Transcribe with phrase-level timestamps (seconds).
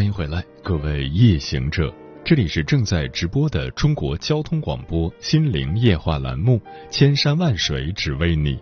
[0.00, 8.56] 欢迎回来，各位夜行者，这里是正在直播的中国交通广播心灵夜话栏目《千山万水只为你》，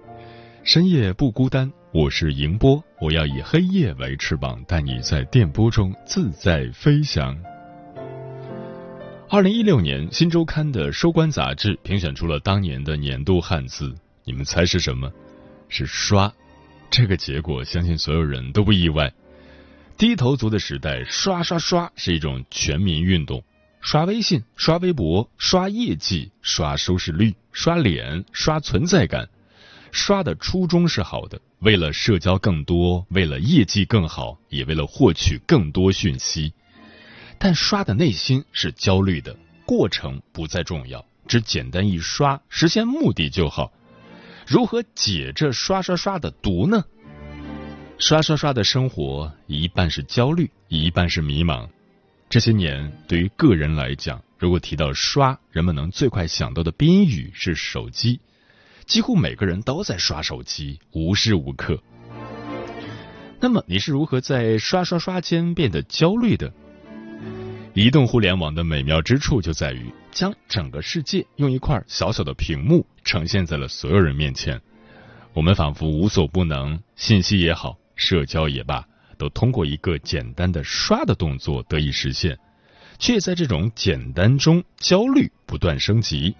[0.64, 7.38] 深夜不孤单，我是迎波，我要以黑夜为翅膀，带你在电波中自在飞翔。
[9.30, 13.94] 二零一六年新周刊的收官杂志评选出了当年的年度汉字，
[14.24, 15.08] 你们猜是什么？
[15.68, 16.34] 是“刷”。
[16.90, 19.12] 这个结果，相信所有人都不意外。
[19.98, 23.42] 低头族的时代，刷刷刷是一种全民运动。
[23.80, 29.28] 刷微信、刷微博、刷业绩、刷收视率、刷脸、刷存在感。
[29.90, 36.52] 刷的初衷是好的，为了社交更多，为了业绩更好，也为了获取更多讯息。
[37.36, 43.72] 但刷的内心是焦虑的，过程不再重要，只简单一刷，实现目的就好。
[44.46, 46.84] 如何解这刷刷刷的毒呢？
[47.98, 51.68] 刷刷刷的生活，一半是焦虑，一半是迷茫。
[52.28, 58.20] 这些年，对于个人来讲，如果提到刷，人们能最快想到的宾语是手机。
[58.86, 61.82] 几乎每个人都在刷手机，无时无刻。
[63.40, 66.52] 那么，你是如何在刷刷刷间变得焦虑的？
[67.74, 74.60] 移动互联网的美妙之处就在于，将整个世界用一块小小的屏幕呈现在了所有人面前，
[75.32, 77.76] 我们仿佛无所不能，信息也好。
[77.98, 78.86] 社交也罢，
[79.18, 82.38] 都通过一个简单的刷的动作得以实现，
[82.98, 86.34] 却在这种简单中焦虑不断升级。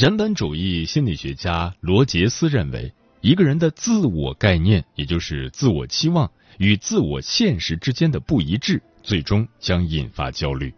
[0.00, 10.72] 人本主义心理学家罗杰斯认为，一个人的自我概念，也就是自我期望与自我现实之间的不一致，最终将引发焦虑。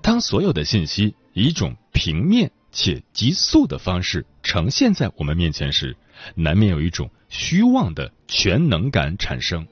[0.00, 5.96] 当所有的信息以一种平面且急速的方式呈现在我们面前时，
[6.34, 9.66] 难免有一种虚妄的全能感产生。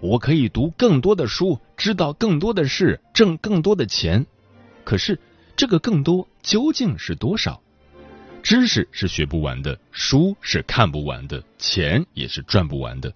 [0.00, 4.24] 我可以读更多的书，知道更多的事，挣更多的钱。
[4.84, 5.20] 可是，
[5.54, 7.60] 这个更多究竟是多少？
[8.42, 13.12] 知识是学不完的，书是看不完的，钱也是赚不完的。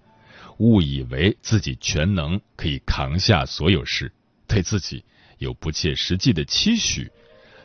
[0.59, 4.11] 误以为自己全能，可以扛下所有事，
[4.47, 5.03] 对自己
[5.39, 7.11] 有不切实际的期许。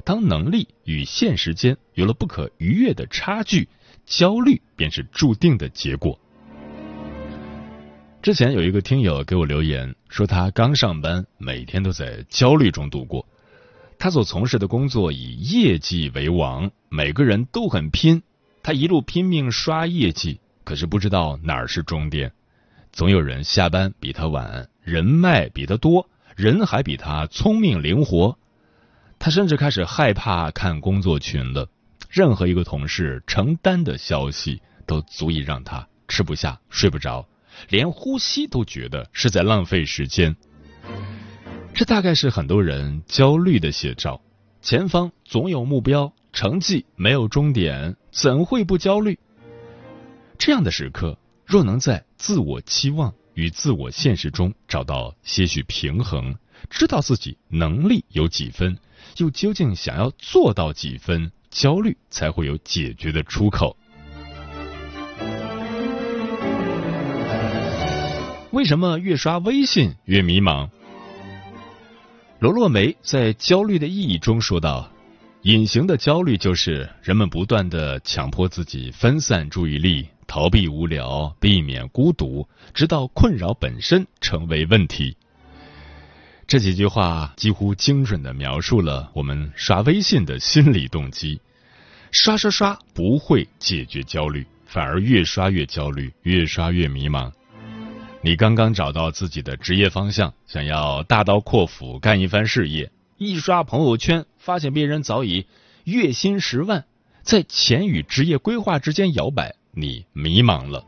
[0.05, 3.69] 当能力与现实间有了不可逾越的差距。
[4.07, 6.19] 焦虑便是注定的结果。
[8.23, 13.27] 之前有一个听友给我留言说，他刚上班，每天都在焦虑中度过。
[13.99, 18.23] 他所从事的工作以业绩为王，每个人都很拼，
[18.63, 22.33] 他一路拼命刷业绩，可是不知道哪儿是终点。
[22.93, 28.39] 总有人下班比他晚，人脉比他多，人还比他聪明灵活。
[29.19, 31.69] 他甚至开始害怕看工作群了。
[32.15, 37.27] 任何一个同事承担的消息，都足以让他吃不下、睡不着，
[37.69, 40.37] 连呼吸都觉得是在浪费时间。
[41.75, 44.23] 这大概是很多人焦虑的写照。
[44.63, 49.19] 前方总有目标，成绩没有终点，怎会不焦虑？
[50.39, 56.37] 这样的时刻，若能在自我期望与自我现实中找到些许平衡，
[56.71, 58.79] 知道自己能力有几分，
[59.17, 61.33] 又究竟想要做到几分。
[61.55, 63.77] 焦虑才会有解决的出口。
[68.51, 70.69] 为什么越刷微信越迷茫？
[72.41, 74.91] 罗洛梅在《焦虑的意义》中说道
[75.43, 85.17] ：“隐形的焦虑就是人们不断的强迫自己分散注意力，逃避无聊，避免孤独，直到困扰本身成为问题。”
[86.47, 91.41] 这几句话几乎精准的描述了我们刷微信的心理动机。
[92.13, 97.33] 刷刷刷不会解决焦虑，反而越刷越焦虑，越刷越迷茫。
[98.21, 105.47] 你刚刚找到自己的职业方向，想要大刀阔斧干一番事业，一刷朋友圈，发现别人早已
[105.85, 106.85] 月薪十万，
[107.23, 110.85] 在钱与职业规划之间摇摆，你迷茫了。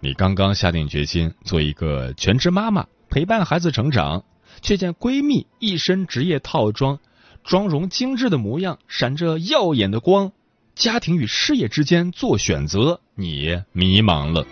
[0.00, 4.24] 你刚刚下定决心做一个全职妈妈，陪伴孩子成长，
[4.62, 6.98] 却见闺蜜一身职业套装，
[7.44, 10.32] 妆容精致的模样，闪着耀眼的光。
[10.74, 14.46] 家庭与事业之间做选择，你迷茫了。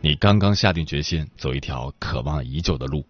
[0.00, 3.04] 你刚刚下定决心走一条渴望已久的路，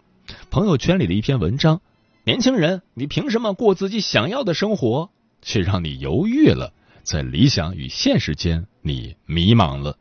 [0.49, 1.81] 朋友圈里的一篇文章
[2.25, 5.09] ：“年轻人，你凭什么过自己想要的生活？”
[5.43, 6.73] 却让你犹豫了。
[7.03, 9.97] 在理想与现实间，你迷茫了。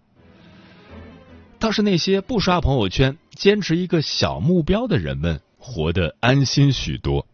[1.58, 7.26] 倒是那些不刷朋友圈、坚持一个小目标的人们，活得安心许多。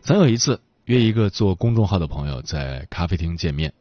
[0.00, 0.60] 曾有一次。
[0.86, 3.72] 约一个做公众号的朋友在咖啡厅见面，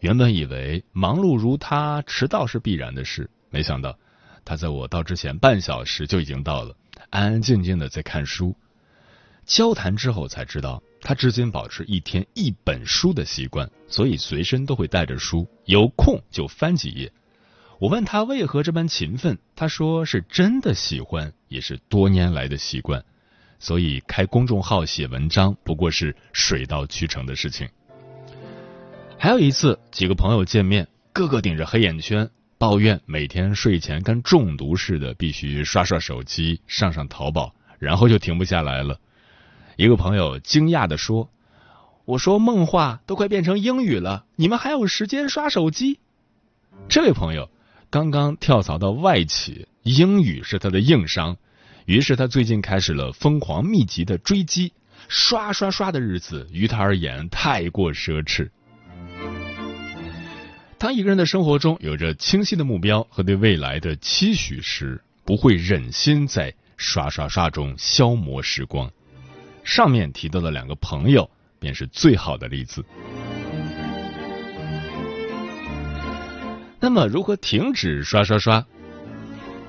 [0.00, 3.98] 原本以为忙碌如他迟到是必然的事，没想到
[4.42, 6.74] 他在我到之前半小时就已经到了，
[7.10, 8.56] 安安静静的在看书。
[9.44, 17.12] 交谈之后才知道，他至今保持一天一本书的习惯，所以随身都会带着书，有空就翻几页。
[17.78, 23.04] 我问他为何这般勤奋，他说是真的喜欢，也是多年来的习惯。
[23.58, 27.68] 所以开公众号写文章不过是水到渠成的事情。
[29.18, 32.28] 还有一次，几个朋友见面，个个顶着黑眼圈，
[32.58, 39.00] 抱怨每天睡前跟中毒似的，必须刷刷手机、上上淘宝，然后就停不下来了。
[39.76, 41.30] 一个朋友惊讶的说
[42.04, 45.98] ：“我说梦话都快变成英语了，你们还有时间刷手机？”
[46.88, 47.50] 这位朋友
[47.88, 51.36] 刚刚跳槽到外企，英语是他的硬伤。
[51.84, 54.72] 于是他最近开始了疯狂密集的追击，
[55.08, 58.50] 刷刷刷的日子于他而言太过奢侈。
[60.78, 68.90] 当一个人的生活中有着清晰的目标和对未来的期许时，不会忍心在刷刷刷中消磨时光。
[69.62, 71.30] 上面提到的两个朋友
[71.60, 72.84] 便是最好的例子。
[76.86, 78.64] 那么，如何停止刷刷刷？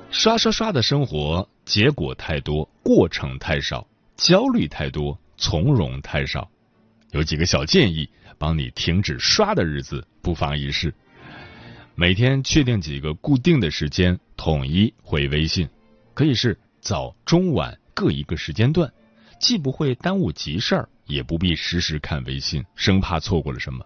[0.08, 1.48] 刷刷刷的生活？
[1.64, 3.84] 结果太多，过程太少；
[4.16, 6.48] 焦虑太多，从容太少。
[7.10, 10.94] 有几个小建议，帮你停止刷的日子，不妨一试。
[11.96, 15.68] 每天确定几个固定的时间，统一回微信，
[16.14, 18.88] 可以是早、中、晚各一个时间段，
[19.40, 23.84] 既不会耽误急事儿，也不必时时看微信，生怕错过了什么。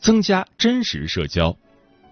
[0.00, 1.56] 增加真实社交。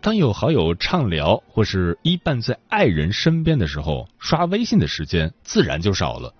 [0.07, 6.33] 当有好友畅聊或是依伴在爱人身边的时候，刷微信的时间自然就少了。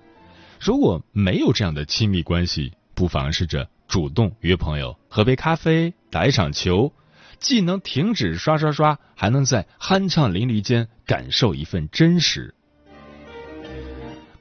[0.61, 6.93] 如果没有这样的亲密关系，不妨试着主动约朋友喝杯咖啡、打一场球，
[7.41, 12.55] 既能停止刷刷刷，还能在酣畅淋漓间感受一份真实。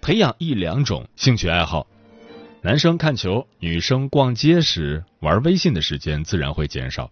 [0.03, 1.87] 培养一两种兴趣爱好，
[2.61, 7.09] 男生看球，女生逛街时玩微信的时间自然会减少。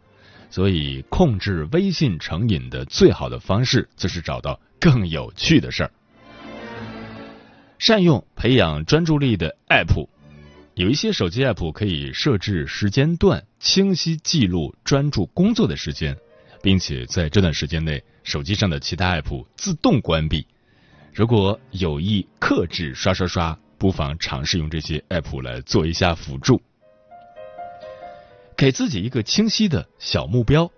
[0.53, 5.91] 所以，控制微信成瘾的最好的方式，就是找到更有趣的事儿。
[7.79, 10.07] 善用培养专注力的 app，
[10.75, 16.15] 有一些手机 app 可以设置时间段，清晰记录专注工作的时间，
[16.61, 20.45] 并且在这段时间内，手机上的其他 app 自动关闭。
[21.15, 26.61] 如果有意克制刷刷刷，不妨尝试用这些 app 来做一下辅助。
[28.55, 30.71] 给自己一个清晰的小目标，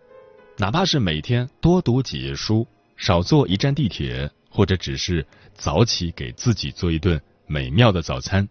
[0.57, 8.47] 哪怕是每天多读几页书，少坐一站地铁，或者只是早起给自己做一顿美妙的早餐。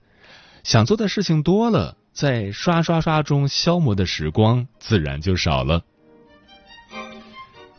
[0.62, 5.84] 想做的事情多了，在刷刷刷中消磨的时光自然就少了。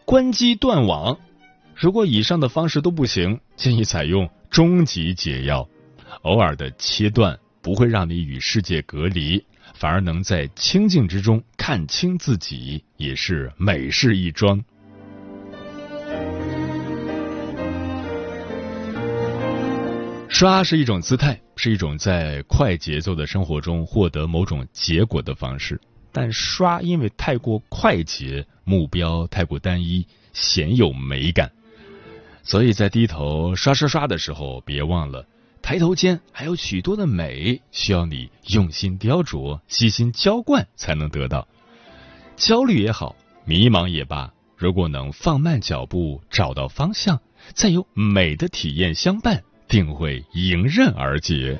[0.05, 1.17] 关机断网，
[1.75, 5.67] 如果以上的方式都不行，建议采用终极解药。
[6.21, 9.43] 偶尔的切断不会让你与世界隔离。
[9.77, 14.63] 反而能在清静之中看清自己，也是美事一桩。
[20.29, 25.79] 刷是一种姿态，是一种在快节奏的生活中获得某种结果的方式。
[26.12, 31.51] 但刷因为太过快捷，目标太过单一，鲜有美感。
[32.44, 35.25] 所以在低头刷刷刷的时候，别忘了。
[35.65, 41.48] 抬头间还有许多的美，需要你用心雕琢、细心浇灌才能得到。
[42.36, 47.19] 焦虑也好，迷茫也罢，如果能放慢脚步，找到方向，
[47.55, 51.60] 再有美的体验相伴，定会迎刃而解。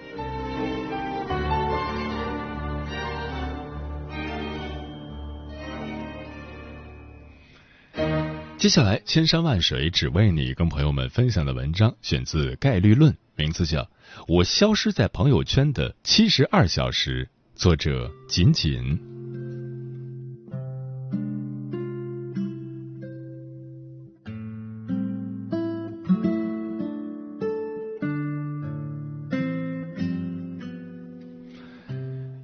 [8.60, 13.12] 接下来，千山万水只为你，跟朋友们分享的文章选自《概率论》。
[13.38, 13.82] 名字叫
[14.28, 17.30] 《我消失在朋友圈的七十二小时》，
[17.60, 19.00] 作者锦锦。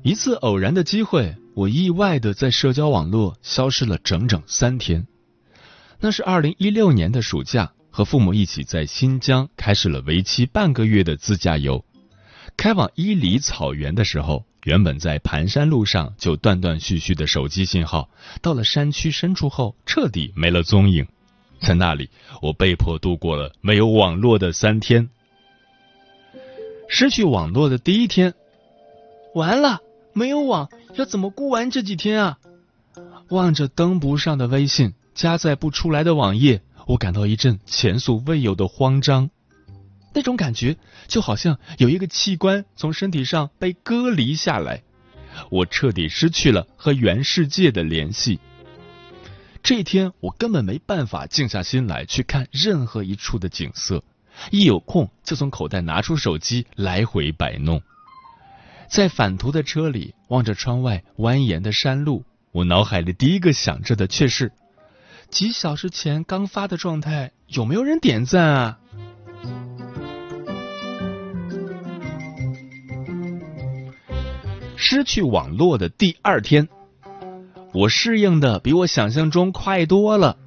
[0.04, 5.08] 一次偶然的机会，我意外的在社交网络消失了整整三天。
[6.00, 7.72] 那是二零一六年的暑假。
[7.91, 11.83] 和父母一起在新疆开始了为期半个月的自驾游。
[12.57, 18.10] 开往伊犁草原的时候，原本在盘山路上就断断续续的手机信号，
[18.41, 21.05] 到了山区深处后彻底没了踪影。
[21.60, 22.10] 在那里，
[22.41, 25.10] 我被迫度过了没有网络的三天。
[26.88, 28.33] 失去网络的第一天，
[29.36, 29.79] 完了，
[30.13, 32.39] 没有网，要怎么过完这几天啊？
[33.29, 36.62] 望着登不上的微信，加载不出来的网页。
[36.91, 39.29] 我感到一阵前所未有的慌张，
[40.13, 40.75] 那种感觉
[41.07, 44.83] 就好像有一个器官从身体上被割离下来，
[45.50, 48.41] 我彻底失去了和原世界的联系。
[49.63, 54.03] 这一天，我根本没办法静下心来去看任何一处的景色，
[54.50, 57.81] 一有空就从口袋拿出手机来回摆弄。
[58.89, 64.51] 在返途的车里，望着窗外蜿蜒的山路，我脑海里第一个想着的却是。
[65.32, 68.78] 几小时前刚发的状态，有没有人点赞啊？
[74.76, 76.68] 失去网络的第二天，
[77.74, 80.38] 我适应的比我想象中快多了。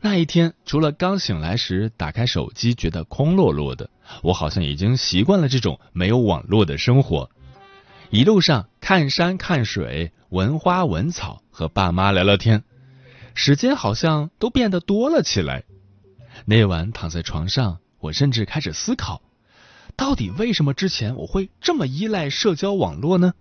[0.00, 3.90] 那一天，除了刚醒来时打开手机觉得空落落的，
[4.22, 7.28] 我好像已经习惯了这种没有网络的生活。
[8.10, 12.62] 一路上看山看水，闻花闻草，和爸妈聊聊天。
[13.34, 15.64] 时间好像都变得多了起来。
[16.44, 19.22] 那晚躺在床上，我甚至开始思考，
[19.96, 23.34] 到底为什么之前我会这么依赖社交网络呢？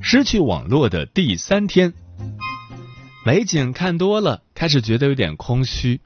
[0.00, 1.94] 失去网络的第三天，
[3.24, 6.00] 美景看多了，开始觉得有点空虚，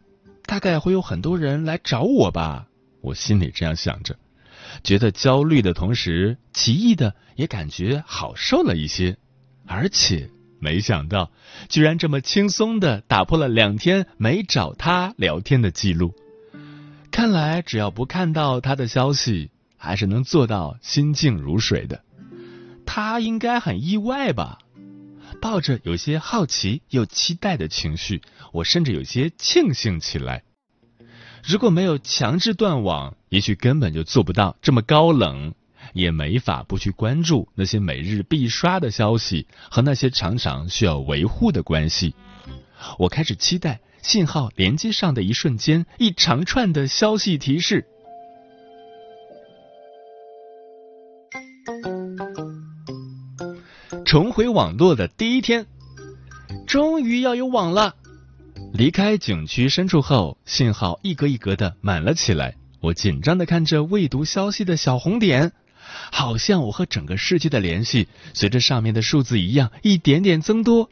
[0.46, 2.68] 大概会有很多人来找我吧，
[3.00, 4.16] 我心里这样想着。
[4.84, 9.16] 觉得焦虑的同时，奇异的也感觉好受了一些，
[9.66, 11.30] 而且没想到
[11.68, 16.14] 居然这么轻松的打破了两天没找他聊天的记录。
[17.10, 22.04] 看来只要不看到他的消息，还是能做到心静如水的。
[22.86, 24.58] 他应该很意外吧？
[25.40, 28.22] 抱着有些好奇又期待的情绪，
[28.52, 30.42] 我甚至有些庆幸起来。
[31.44, 35.54] 如果没有强制断网，也许根本就做不到这么高冷，
[35.94, 42.14] 也没法不去关注那些每日必刷的消息和那些常常需要维护的关系。
[42.98, 47.86] 我开始期待信号连接上的一瞬间，一长串的消息提示。
[54.04, 55.66] 重回网络的第一天，
[56.66, 57.94] 终于要有网了。
[58.78, 62.54] 离开景区深处后，信号一格一格的满了起来。
[62.78, 65.50] 我紧张的看着未读消息的小红点，
[66.12, 70.90] 好像我和整个世界的联系随着上面的数字一样一点点增多。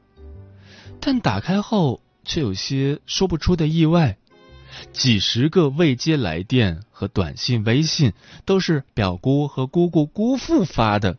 [0.99, 4.17] 但打开后却有些说不出的意外，
[4.93, 8.15] 几十个未接来电和短信、微信
[8.45, 11.19] 都是表姑和姑姑、姑父发的，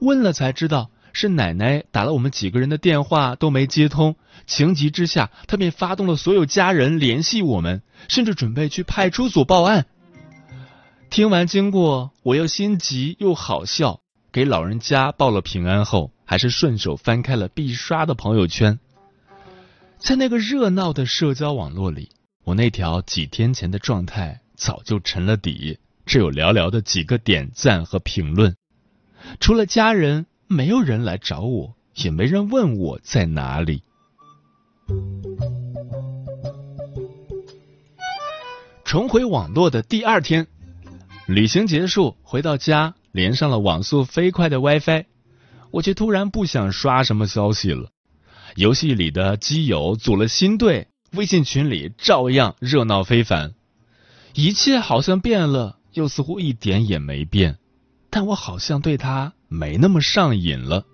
[0.00, 0.90] 问了才知道。
[1.14, 4.16] 是奶奶打了我们几个人的电话都没接通，
[4.46, 9.86] 情急之下，他便发动了所有家人联系我们，甚至准备去派出所报案。
[11.10, 14.00] 听完经过，我又心急又好笑，
[14.32, 18.80] 给老人家报了平安后，还是顺手翻开了必刷的朋友圈。
[19.98, 22.10] 在那个热闹的社交网络里，
[22.42, 28.56] 我那条几天前的状态早就沉了底，只有寥寥的几个点赞和评论，
[29.38, 30.26] 除了家人。
[30.54, 33.82] 没有人来找我，也没人问我在哪里。
[38.84, 40.46] 重回网络的第二天，
[41.26, 45.06] 旅行结束，回到家，连上了网速飞快的 WiFi，
[45.72, 47.90] 我却突然不想刷什么消息了。
[48.54, 53.54] 游戏里的基友组了新队，微信群里照样热闹非凡。
[54.34, 57.58] 一切好像变了，又似乎一点也没变，
[58.14, 59.32] 但我好像对他。
[59.48, 60.84] 没那么上瘾了，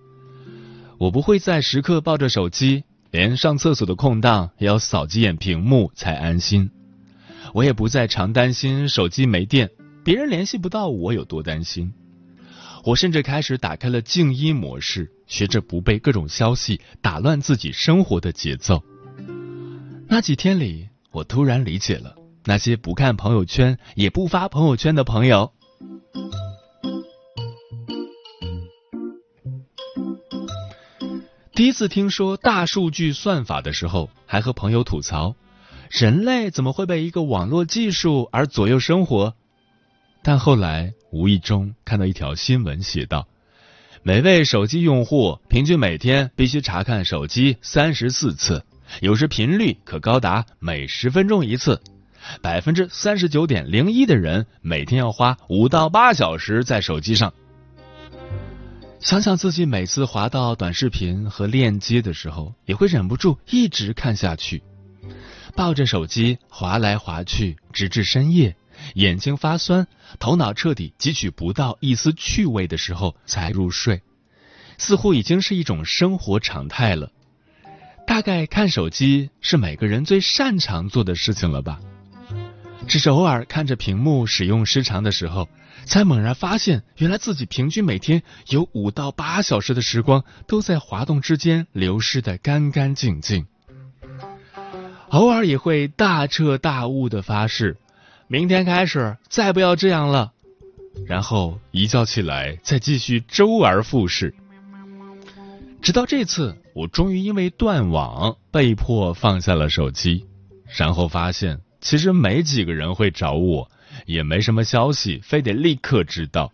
[0.96, 6.70] 我不会再时刻抱着手机，连上厕所的空档也要扫几眼屏幕才安心。
[7.52, 9.70] 我也不再常担心手机没电，
[10.02, 11.92] 别人联系不到我有多担心。
[12.84, 18.82] 我甚至开始打开了静音模式，学着不被各种消息打乱自己生活的节奏。
[20.08, 25.52] 那几天里，我突然理解了那些不看朋友圈也不发朋友圈的朋友。
[31.60, 35.36] 第一次听说大数据算法的时候，还和朋友吐槽：
[35.90, 39.34] 人类怎么会被一个网络技术而左右生活？
[40.22, 43.28] 但后来无意中看到一条新闻，写道。
[44.02, 48.64] 每位手机用户平均每天必须查看手机三十四次，
[49.02, 51.82] 有时频率可高达每十分钟一次。
[52.40, 57.34] 百分之三十九点零一的人每天要花五到八小时在手机上。
[59.00, 64.62] 想想自己每次滑到短视频和链接的时候，也会忍不住一直看下去，
[65.56, 68.54] 抱着手机滑来滑去，直至深夜。
[68.94, 69.86] 眼睛发酸，
[70.18, 74.02] 头脑彻底汲取不到一丝趣味的时候才入睡，
[74.76, 77.10] 似乎已经是一种生活常态了。
[78.06, 81.80] 大概看手机是每个人最擅长做的事情了吧？
[82.90, 85.48] 只是偶尔看着屏幕使用时长的时候，
[85.84, 93.46] 才猛然发现，原来自己平均每天有五到八小时的时光都在滑动之间流失的干干净净。
[95.10, 97.76] 偶尔也会大彻大悟的发誓。
[98.26, 100.32] 明天开始，再不要这样了。
[101.06, 104.34] 然后一觉起来，再继续周而复始。
[105.80, 110.26] 直到这次，我终于因为断网被迫放下了手机。
[110.76, 113.70] 然后发现，其实没几个人会找我，
[114.06, 116.52] 也没什么消息非得立刻知道。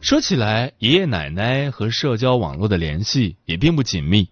[0.00, 4.28] 说起来，爷爷奶奶和社交网络的联系也并不紧密，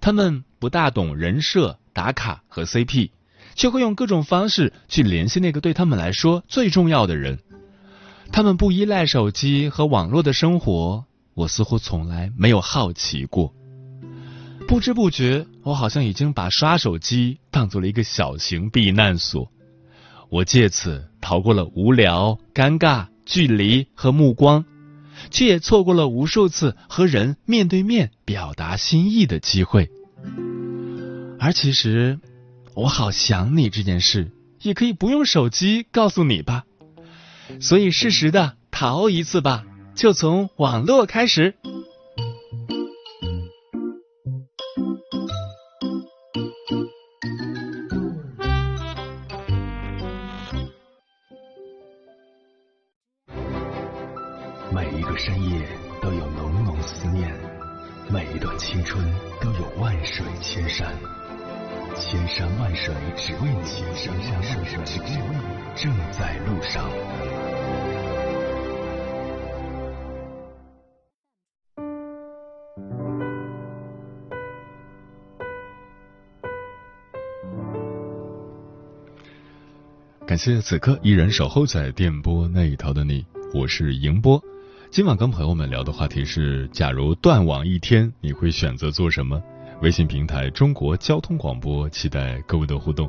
[0.00, 3.10] 他们不大懂人设、打卡和 CP。
[3.56, 7.38] 却会用各种方式去联系那个对他们来说最重要的人。
[8.32, 11.04] 他们不依赖手机和网络的生活，
[11.34, 13.54] 我似乎从来没有好奇过。
[14.66, 19.50] 不知不觉，我好像已经把刷手机当做了一个小型避难所。
[20.30, 24.64] 我借此逃过了无聊、尴尬、距离和目光，
[25.30, 29.90] 却也错过了无数次和人面对面表达心意的机会。
[31.38, 32.18] 而其实。
[32.76, 36.64] 我好想你这件事，也可以不用手机告诉你吧。
[37.60, 41.54] 所以适时的逃一次吧，就从网络开始。
[80.34, 84.42] 感谢此刻依然守候在电波那一头的你，我是迎波。
[84.90, 89.40] 今晚跟朋友们聊的话题是：假如断网一天，你会选择做什么？
[89.80, 93.08] 微信平台中国交通广播，期待各位的互动。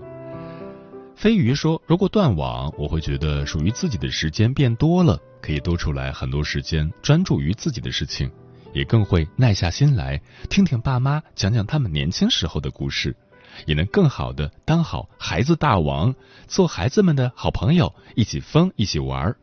[1.15, 8.29] 飞鱼说：“如果断网，我会觉得属于自己的时间变多了，可以多出来很多时间专注于自己的事情，
[8.71, 13.17] 也更会耐下心来听听爸妈讲讲他们年轻时候的故事，
[13.65, 16.13] 也能更好的当好孩子大王，
[16.47, 19.37] 做孩子们的好朋友，一起疯，一起玩儿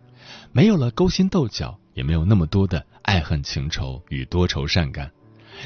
[0.53, 5.11] 没有了勾心斗角，也没有那么多的爱恨情仇与多愁善感。”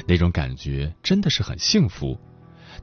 [0.05, 2.17] 那种感觉真的是很幸福。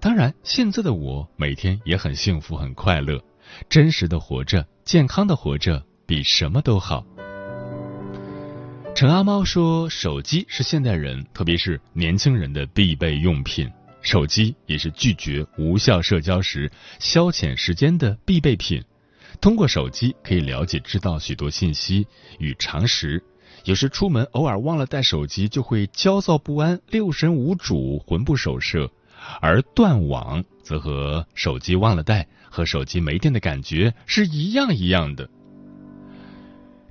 [0.01, 3.23] 当然，现在的我每天也很幸福、很快乐，
[3.69, 7.05] 真实的活着，健康的活着，比什么都好。
[8.97, 13.71] 陈阿猫说：“手机是现代人，特别是年轻人的必备用品。
[14.05, 18.81] 手机也是拒绝无效社交时消遣时间的必备品。
[19.41, 22.07] 通过手机可以了解、知道许多信息
[22.39, 23.21] 与常识。”
[23.65, 28.89] 有时出门偶尔忘了带手机，就会焦躁不安、六神无主、魂不守舍；
[29.41, 35.31] 而断网则和手机忘了带、和手机没电的感觉是一样一样的。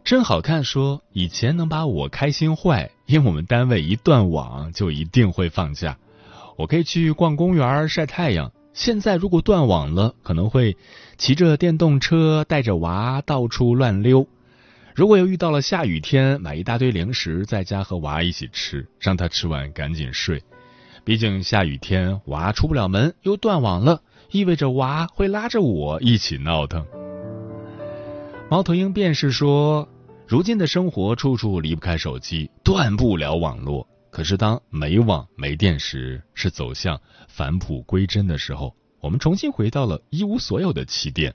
[0.03, 5.99] 真好看说，以前能把我开心坏，因为我们单位一断网就一定会放假，
[6.55, 8.51] 我可以去逛公园晒太阳。
[8.73, 10.75] 现在如果断网了，可能会
[11.17, 14.27] 骑着电动车带着娃到处乱溜。
[14.95, 20.41] 如果又遇到了下雨天，买一大堆零食在家和娃一起吃，让他吃完赶紧睡。
[21.03, 26.85] 毕竟下雨天娃出不了门，又断网了，意味着娃会拉着我一起闹腾。
[28.49, 29.87] 猫头鹰便是说，
[30.27, 33.87] 如今的生活处处离不开手机，断不了网络。
[34.13, 38.75] 可是当没网没电时，是走向返璞归真的时候。
[39.01, 41.33] 我们重新回到了一无所有的起点。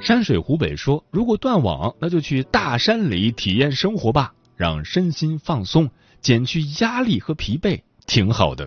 [0.00, 5.90] 山水湖北说：“如果断网，那就去大山里体验生活吧，让身心放松，
[6.22, 8.66] 减去压力和疲惫，挺好的。”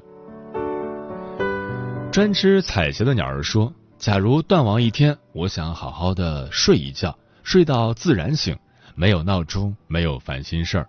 [2.13, 8.55] 专吃彩霞的鸟儿说：“假如断网一天，我想好好的睡一觉，睡到自然醒，
[8.93, 10.87] 没有闹钟，没有烦心事儿。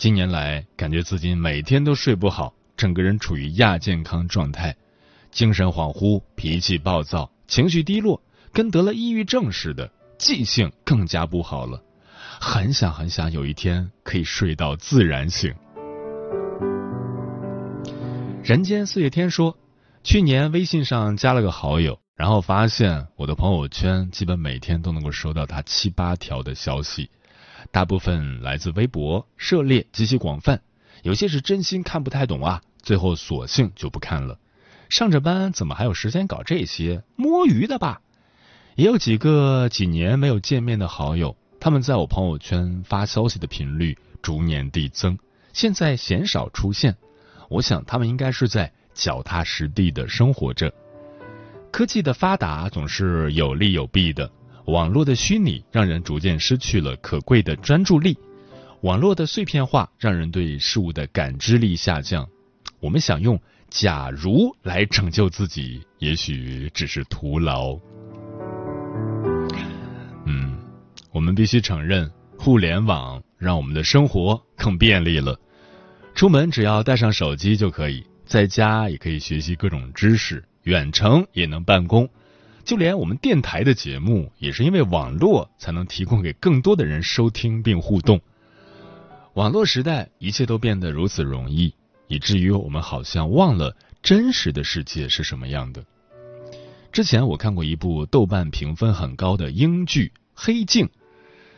[0.00, 4.74] 近年来，感觉自己每天都睡不好，整个人处于亚健康状态。”
[5.30, 11.82] 精神恍惚，脾气暴躁，情绪低落，跟得了抑郁症似的，记性更加不好了。
[12.40, 15.54] 很想很想有一天可以睡到自然醒。
[18.42, 19.58] 人间四月天说，
[20.02, 27.10] 去年微信上加了个好友，然后发现我的朋友圈基本每天都能够收到他七八条的消息，
[27.70, 30.60] 大部分来自微博，涉猎极其广泛，
[31.02, 34.38] 有些是真心看不太懂啊，最后索性就不看了。
[34.88, 38.00] 上着班怎么还有时间搞这些摸鱼的吧？
[38.76, 45.18] 也有几个几年没有见面的好友，他们在我朋友圈发消息的频率逐年递增，
[45.52, 46.96] 现在鲜少出现。
[47.48, 50.72] 我想他们应该是在脚踏实地的生活着。
[51.70, 54.30] 科技的发达总是有利有弊的，
[54.70, 58.16] 网络的虚拟让人逐渐失去了可贵的专注力，
[58.82, 62.28] 网络的碎片化让人对事物的感知力下降。
[62.80, 63.40] 我们想用。
[63.68, 67.78] 假如来拯救自己，也许只是徒劳。
[70.26, 70.58] 嗯，
[71.12, 75.38] 我们必须承认，互联网让我们的生活更便利了。
[76.16, 82.10] 出门只要带上手机就可以，在家也可以学习各种知识，远程也能办公。
[82.70, 88.20] 就连我们电台的节目，也是因为网络才能提供给更多的人收听并互动。
[89.34, 91.74] 网络时代，一切都变得如此容易。
[92.06, 95.84] 以至于我们好像忘了真实的世界是什么样的。
[96.92, 100.86] 之前我看过一部豆瓣评分很高的英剧《黑镜》，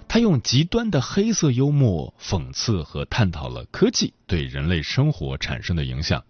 [0.09, 6.25] 它用极端的黑色幽默讽刺和探讨了科技对人类生活产生的影响。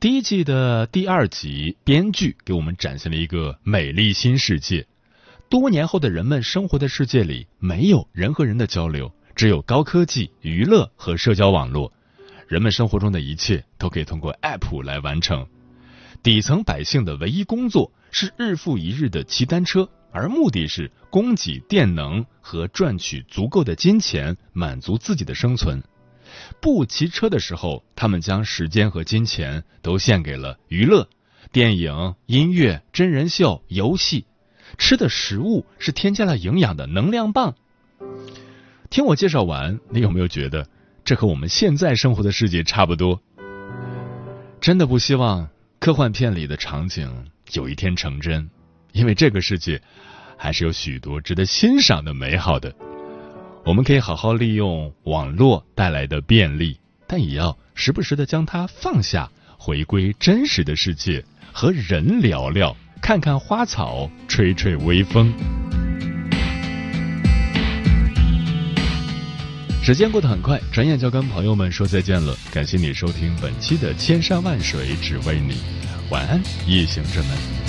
[0.00, 4.86] 第一季的第二集，编剧给我们展现了一个美丽新世界。
[5.48, 11.92] 多年后的人们生活的世界里，没有人和人的交流，只有高科技、娱乐和社交网络。
[12.46, 15.48] 人们生活中的一切都可以通过 App 来完成，
[16.22, 25.82] 底层百姓的唯一工作是日复一日的骑单车，而目的是供给电能和赚取足够的金钱，满足自己的生存。
[26.60, 31.08] 不骑车的时候，他们将时间和金钱都献给了娱乐、
[31.52, 34.26] 电影、音乐、真人秀、游戏。
[34.76, 37.54] 吃的食物是添加了营养的能量棒。
[38.90, 40.66] 听我介绍完，你有没有觉得？
[41.04, 43.22] 这和我们现在生活的世界差不多，
[44.60, 45.48] 真的不希望
[45.78, 48.50] 科幻片里的场景有一天成真，
[48.92, 49.80] 因为这个世界
[50.36, 52.74] 还是有许多值得欣赏的美好的。
[53.68, 65.30] 我们可以好好利用网络带来的便利，但也要时不时的将它放下，回归真实的世界，和人聊聊，看看花草，吹吹微风。
[69.82, 72.34] 时间过得很快，转眼就跟朋友们说再见了。
[72.50, 75.52] 感谢你收听本期的《千山万水只为你》，
[76.08, 77.67] 晚安，夜行者们。